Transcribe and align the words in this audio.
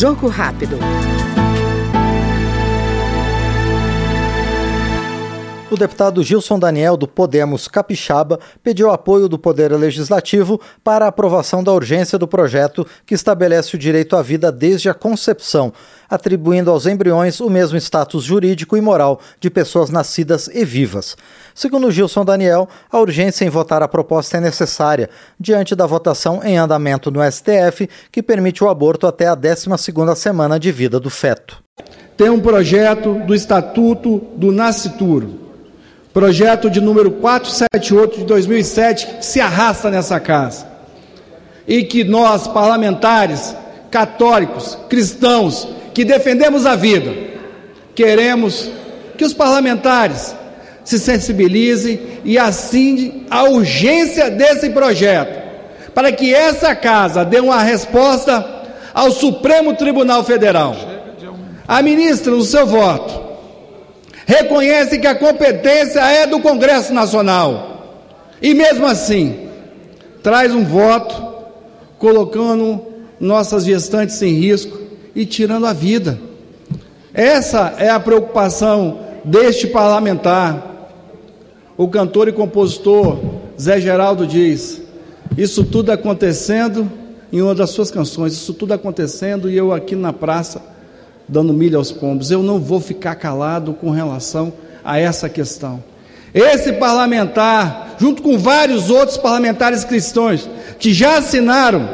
Jogo 0.00 0.30
rápido. 0.30 0.78
O 5.70 5.76
deputado 5.76 6.20
Gilson 6.20 6.58
Daniel, 6.58 6.96
do 6.96 7.06
Podemos 7.06 7.68
Capixaba, 7.68 8.40
pediu 8.60 8.90
apoio 8.90 9.28
do 9.28 9.38
Poder 9.38 9.72
Legislativo 9.72 10.60
para 10.82 11.04
a 11.04 11.08
aprovação 11.08 11.62
da 11.62 11.72
urgência 11.72 12.18
do 12.18 12.26
projeto 12.26 12.84
que 13.06 13.14
estabelece 13.14 13.76
o 13.76 13.78
direito 13.78 14.16
à 14.16 14.22
vida 14.22 14.50
desde 14.50 14.88
a 14.88 14.94
concepção, 14.94 15.72
atribuindo 16.08 16.72
aos 16.72 16.86
embriões 16.86 17.38
o 17.38 17.48
mesmo 17.48 17.78
status 17.78 18.24
jurídico 18.24 18.76
e 18.76 18.80
moral 18.80 19.20
de 19.38 19.48
pessoas 19.48 19.90
nascidas 19.90 20.48
e 20.52 20.64
vivas. 20.64 21.16
Segundo 21.54 21.92
Gilson 21.92 22.24
Daniel, 22.24 22.68
a 22.90 22.98
urgência 22.98 23.44
em 23.44 23.48
votar 23.48 23.80
a 23.80 23.86
proposta 23.86 24.38
é 24.38 24.40
necessária, 24.40 25.08
diante 25.38 25.76
da 25.76 25.86
votação 25.86 26.40
em 26.42 26.58
andamento 26.58 27.12
no 27.12 27.20
STF, 27.30 27.88
que 28.10 28.24
permite 28.24 28.64
o 28.64 28.68
aborto 28.68 29.06
até 29.06 29.28
a 29.28 29.36
12ª 29.36 30.16
semana 30.16 30.58
de 30.58 30.72
vida 30.72 30.98
do 30.98 31.08
feto. 31.08 31.62
Tem 32.16 32.28
um 32.28 32.40
projeto 32.40 33.14
do 33.24 33.32
Estatuto 33.36 34.18
do 34.36 34.50
Nascituro, 34.50 35.49
projeto 36.12 36.68
de 36.68 36.80
número 36.80 37.10
478 37.12 38.18
de 38.18 38.24
2007, 38.24 39.06
que 39.18 39.24
se 39.24 39.40
arrasta 39.40 39.90
nessa 39.90 40.18
casa. 40.18 40.66
E 41.66 41.84
que 41.84 42.02
nós, 42.02 42.48
parlamentares, 42.48 43.54
católicos, 43.90 44.76
cristãos, 44.88 45.68
que 45.94 46.04
defendemos 46.04 46.66
a 46.66 46.74
vida, 46.74 47.14
queremos 47.94 48.70
que 49.16 49.24
os 49.24 49.34
parlamentares 49.34 50.34
se 50.84 50.98
sensibilizem 50.98 52.00
e 52.24 52.38
assim 52.38 53.26
a 53.30 53.44
urgência 53.44 54.30
desse 54.30 54.70
projeto, 54.70 55.40
para 55.94 56.10
que 56.10 56.34
essa 56.34 56.74
casa 56.74 57.24
dê 57.24 57.38
uma 57.38 57.62
resposta 57.62 58.60
ao 58.92 59.10
Supremo 59.10 59.74
Tribunal 59.74 60.24
Federal. 60.24 60.74
A 61.68 61.82
ministra, 61.82 62.32
no 62.32 62.42
seu 62.42 62.66
voto, 62.66 63.29
reconhece 64.30 65.00
que 65.00 65.08
a 65.08 65.14
competência 65.14 65.98
é 65.98 66.24
do 66.24 66.38
Congresso 66.38 66.94
Nacional. 66.94 68.04
E 68.40 68.54
mesmo 68.54 68.86
assim, 68.86 69.48
traz 70.22 70.54
um 70.54 70.64
voto 70.64 71.34
colocando 71.98 72.80
nossas 73.18 73.64
gestantes 73.64 74.22
em 74.22 74.32
risco 74.34 74.78
e 75.16 75.26
tirando 75.26 75.66
a 75.66 75.72
vida. 75.72 76.16
Essa 77.12 77.74
é 77.76 77.90
a 77.90 77.98
preocupação 77.98 79.00
deste 79.24 79.66
parlamentar. 79.66 80.64
O 81.76 81.88
cantor 81.88 82.28
e 82.28 82.32
compositor 82.32 83.18
Zé 83.60 83.80
Geraldo 83.80 84.28
diz: 84.28 84.80
Isso 85.36 85.64
tudo 85.64 85.90
acontecendo 85.90 86.88
em 87.32 87.42
uma 87.42 87.54
das 87.54 87.70
suas 87.70 87.90
canções, 87.90 88.32
isso 88.34 88.54
tudo 88.54 88.74
acontecendo 88.74 89.50
e 89.50 89.56
eu 89.56 89.72
aqui 89.72 89.96
na 89.96 90.12
praça 90.12 90.69
dando 91.30 91.54
milho 91.54 91.78
aos 91.78 91.92
pombos. 91.92 92.30
Eu 92.30 92.42
não 92.42 92.58
vou 92.58 92.80
ficar 92.80 93.14
calado 93.14 93.72
com 93.72 93.90
relação 93.90 94.52
a 94.84 94.98
essa 94.98 95.28
questão. 95.28 95.82
Esse 96.34 96.72
parlamentar, 96.74 97.96
junto 97.98 98.20
com 98.22 98.36
vários 98.36 98.90
outros 98.90 99.16
parlamentares 99.16 99.84
cristãos 99.84 100.48
que 100.78 100.92
já 100.92 101.18
assinaram 101.18 101.88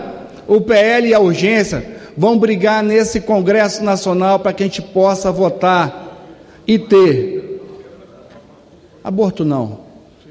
o 0.49 0.61
PL 0.61 1.09
e 1.09 1.15
a 1.15 1.21
urgência, 1.21 1.97
vão 2.17 2.39
brigar 2.39 2.83
nesse 2.83 3.21
Congresso 3.21 3.85
Nacional 3.85 4.39
para 4.39 4.53
que 4.53 4.63
a 4.63 4.67
gente 4.67 4.81
possa 4.81 5.31
votar 5.31 6.05
e 6.67 6.79
ter 6.79 7.61
aborto 9.05 9.45
não, 9.45 9.81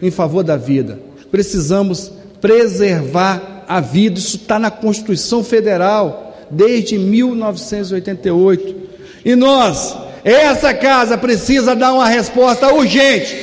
em 0.01 0.09
favor 0.11 0.43
da 0.43 0.57
vida. 0.57 0.99
Precisamos 1.29 2.11
preservar 2.41 3.63
a 3.67 3.79
vida, 3.79 4.19
isso 4.19 4.37
está 4.37 4.59
na 4.59 4.69
Constituição 4.69 5.43
Federal 5.43 6.37
desde 6.49 6.97
1988. 6.97 8.94
E 9.25 9.35
nós, 9.35 9.97
essa 10.23 10.71
casa 10.71 11.17
precisa 11.17 11.75
dar 11.75 11.93
uma 11.93 12.07
resposta 12.07 12.71
urgente 12.71 13.35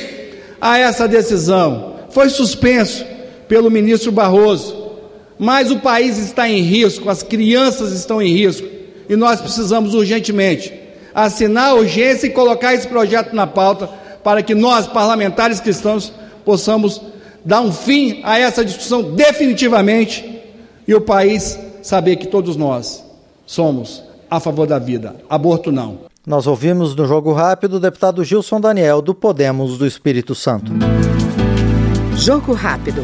a 0.61 0.79
essa 0.79 1.09
decisão. 1.09 1.95
Foi 2.09 2.29
suspenso 2.29 3.05
pelo 3.49 3.69
ministro 3.69 4.09
Barroso, 4.09 4.91
mas 5.37 5.69
o 5.71 5.79
país 5.79 6.17
está 6.17 6.47
em 6.47 6.61
risco, 6.61 7.09
as 7.09 7.21
crianças 7.21 7.91
estão 7.91 8.21
em 8.21 8.33
risco, 8.33 8.65
e 9.09 9.15
nós 9.17 9.41
precisamos 9.41 9.93
urgentemente 9.93 10.73
assinar 11.13 11.71
a 11.71 11.75
urgência 11.75 12.27
e 12.27 12.31
colocar 12.31 12.73
esse 12.73 12.87
projeto 12.87 13.35
na 13.35 13.45
pauta 13.45 13.89
para 14.23 14.41
que 14.41 14.55
nós, 14.55 14.87
parlamentares 14.87 15.59
cristãos, 15.59 16.13
possamos 16.45 17.01
dar 17.43 17.59
um 17.59 17.73
fim 17.73 18.21
a 18.23 18.39
essa 18.39 18.63
discussão 18.63 19.01
definitivamente 19.01 20.41
e 20.87 20.95
o 20.95 21.01
país 21.01 21.59
saber 21.81 22.15
que 22.15 22.27
todos 22.27 22.55
nós 22.55 23.03
somos 23.45 24.12
a 24.35 24.39
favor 24.39 24.65
da 24.65 24.79
vida. 24.79 25.15
Aborto 25.29 25.71
não. 25.71 25.99
Nós 26.25 26.47
ouvimos 26.47 26.95
no 26.95 27.05
Jogo 27.05 27.33
Rápido 27.33 27.75
o 27.75 27.79
deputado 27.79 28.23
Gilson 28.23 28.59
Daniel, 28.59 29.01
do 29.01 29.13
Podemos 29.13 29.77
do 29.77 29.85
Espírito 29.85 30.33
Santo. 30.33 30.71
Jogo 32.15 32.53
Rápido. 32.53 33.03